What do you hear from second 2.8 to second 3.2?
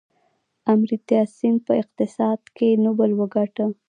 نوبل